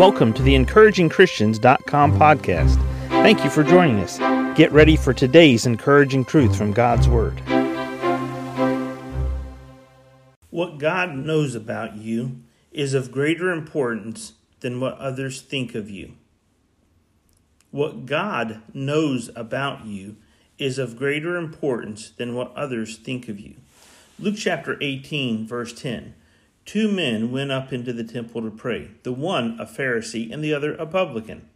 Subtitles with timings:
[0.00, 2.76] Welcome to the encouragingchristians.com podcast.
[3.08, 4.16] Thank you for joining us.
[4.56, 7.38] Get ready for today's encouraging truth from God's Word.
[10.48, 12.38] What God knows about you
[12.72, 16.14] is of greater importance than what others think of you.
[17.70, 20.16] What God knows about you
[20.56, 23.56] is of greater importance than what others think of you.
[24.18, 26.14] Luke chapter 18, verse 10.
[26.64, 30.54] Two men went up into the temple to pray, the one a Pharisee and the
[30.54, 31.48] other a publican.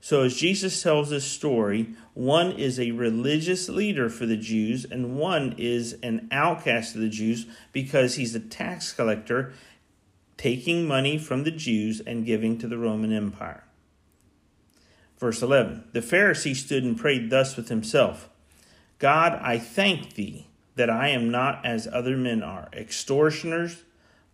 [0.00, 5.18] So, as Jesus tells this story, one is a religious leader for the Jews, and
[5.18, 9.52] one is an outcast of the Jews because he's a tax collector
[10.36, 13.64] taking money from the Jews and giving to the Roman Empire.
[15.18, 18.28] Verse 11 The Pharisee stood and prayed thus with himself
[18.98, 23.82] God, I thank thee that I am not as other men are, extortioners,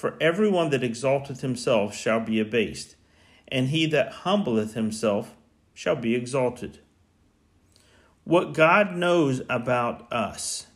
[0.00, 2.96] For every one that exalteth himself shall be abased,
[3.48, 5.36] and he that humbleth himself
[5.74, 6.78] shall be exalted.
[8.24, 10.68] What God knows about us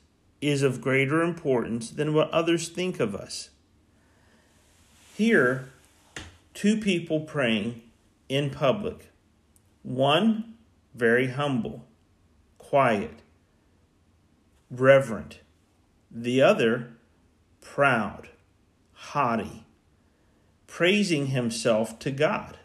[0.43, 3.49] is of greater importance than what others think of us.
[5.17, 5.71] Here,
[6.53, 7.81] two people praying
[8.29, 9.11] in public.
[9.83, 10.53] One,
[10.95, 11.87] very humble,
[12.59, 13.23] quiet,
[14.71, 15.41] reverent.
[16.11, 16.91] The other,
[17.63, 18.29] proud,
[19.13, 19.65] haughty,
[20.67, 22.59] praising himself to God.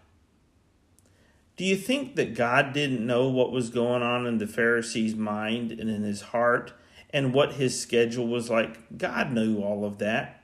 [1.57, 5.71] Do you think that God didn't know what was going on in the Pharisee's mind
[5.71, 6.71] and in his heart
[7.09, 8.97] and what his schedule was like?
[8.97, 10.41] God knew all of that.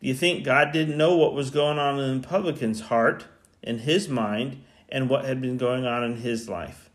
[0.00, 3.24] Do you think God didn't know what was going on in the publican's heart
[3.64, 6.90] and his mind and what had been going on in his life?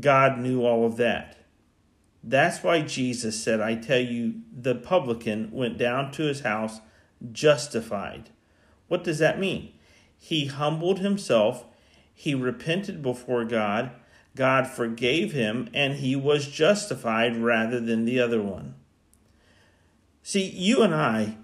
[0.00, 1.36] God knew all of that.
[2.22, 6.80] That's why Jesus said, I tell you, the publican went down to his house
[7.32, 8.30] justified.
[8.88, 9.72] What does that mean?
[10.18, 11.66] He humbled himself,
[12.14, 13.90] he repented before God,
[14.36, 18.74] God forgave him, and he was justified rather than the other one.
[20.22, 21.36] See, you and I,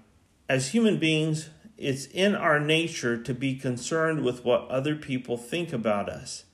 [0.49, 5.71] as human beings, it's in our nature to be concerned with what other people think
[5.71, 6.45] about us.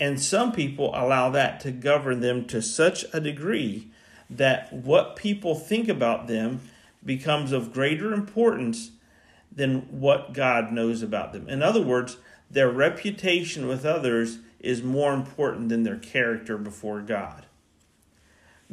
[0.00, 3.90] And some people allow that to govern them to such a degree
[4.28, 6.60] that what people think about them
[7.04, 8.92] becomes of greater importance
[9.50, 11.48] than what God knows about them.
[11.48, 12.16] In other words,
[12.50, 17.46] their reputation with others is more important than their character before God.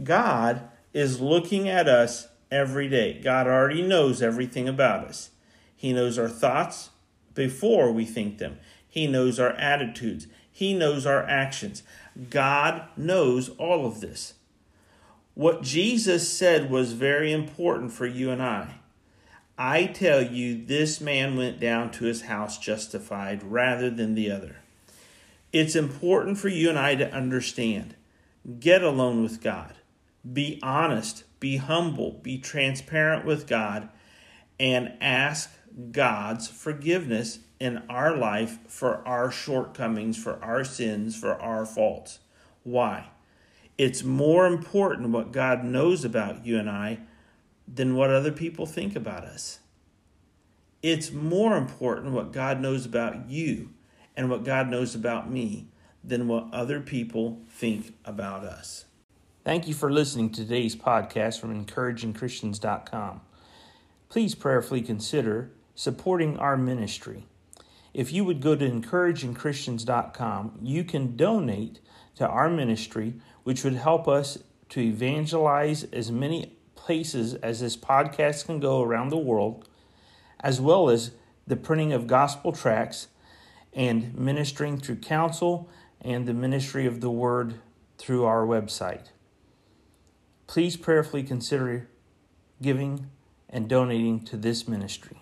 [0.02, 3.19] God is looking at us every day.
[3.22, 5.31] God already knows everything about us.
[5.75, 6.90] He knows our thoughts
[7.34, 11.84] before we think them, He knows our attitudes, He knows our actions.
[12.30, 14.34] God knows all of this.
[15.41, 18.75] What Jesus said was very important for you and I.
[19.57, 24.57] I tell you, this man went down to his house justified rather than the other.
[25.51, 27.96] It's important for you and I to understand.
[28.59, 29.74] Get alone with God.
[30.31, 33.90] Be honest, be humble, be transparent with God,
[34.59, 35.50] and ask
[35.91, 42.19] God's forgiveness in our life for our shortcomings, for our sins, for our faults.
[42.62, 43.07] Why?
[43.81, 47.00] It's more important what God knows about you and I
[47.68, 49.58] than what other people think about us.
[50.84, 53.72] It's more important what God knows about you
[54.16, 55.66] and what God knows about me
[56.03, 58.86] than what other people think about us.
[59.44, 63.22] Thank you for listening to today's podcast from encouragingchristians.com.
[64.09, 67.25] Please prayerfully consider supporting our ministry.
[67.94, 71.80] If you would go to encouragingchristians.com, you can donate
[72.16, 74.38] to our ministry which would help us
[74.70, 79.68] to evangelize as many places as this podcast can go around the world,
[80.40, 81.12] as well as
[81.46, 83.08] the printing of gospel tracts
[83.74, 87.56] and ministering through counsel and the ministry of the word
[87.98, 89.08] through our website.
[90.48, 91.88] Please prayerfully consider
[92.62, 93.10] giving
[93.50, 95.22] and donating to this ministry.